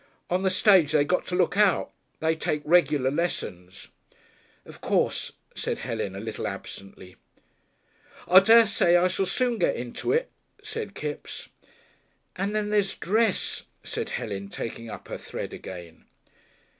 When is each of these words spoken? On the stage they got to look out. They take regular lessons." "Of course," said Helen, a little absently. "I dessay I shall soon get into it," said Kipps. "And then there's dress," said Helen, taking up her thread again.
On 0.31 0.41
the 0.41 0.49
stage 0.49 0.93
they 0.93 1.03
got 1.05 1.27
to 1.27 1.35
look 1.35 1.55
out. 1.55 1.91
They 2.21 2.35
take 2.35 2.63
regular 2.65 3.11
lessons." 3.11 3.89
"Of 4.65 4.81
course," 4.81 5.33
said 5.53 5.77
Helen, 5.77 6.15
a 6.15 6.19
little 6.19 6.47
absently. 6.47 7.17
"I 8.27 8.39
dessay 8.39 8.95
I 8.97 9.07
shall 9.09 9.27
soon 9.27 9.59
get 9.59 9.75
into 9.75 10.11
it," 10.11 10.31
said 10.63 10.95
Kipps. 10.95 11.49
"And 12.35 12.55
then 12.55 12.71
there's 12.71 12.95
dress," 12.95 13.65
said 13.83 14.09
Helen, 14.17 14.49
taking 14.49 14.89
up 14.89 15.07
her 15.07 15.19
thread 15.19 15.53
again. 15.53 16.05